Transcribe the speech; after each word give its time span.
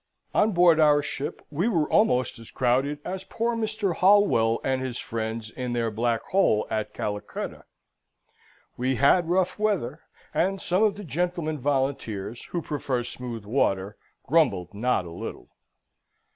On 0.33 0.51
board 0.51 0.79
our 0.79 1.03
ship, 1.03 1.45
we 1.51 1.67
were 1.67 1.87
almost 1.91 2.39
as 2.39 2.49
crowded 2.49 2.97
as 3.05 3.23
poor 3.23 3.55
Mr. 3.55 3.93
Holwell 3.93 4.59
and 4.63 4.81
his 4.81 4.97
friends 4.97 5.51
in 5.51 5.73
their 5.73 5.91
Black 5.91 6.23
Hole 6.23 6.65
at 6.71 6.91
Calicutta. 6.91 7.65
We 8.77 8.95
had 8.95 9.29
rough 9.29 9.59
weather, 9.59 10.01
and 10.33 10.59
some 10.59 10.81
of 10.81 10.95
the 10.95 11.03
gentlemen 11.03 11.59
volunteers, 11.59 12.45
who 12.45 12.63
prefer 12.63 13.03
smooth 13.03 13.45
water, 13.45 13.95
grumbled 14.25 14.73
not 14.73 15.05
a 15.05 15.11
little. 15.11 15.49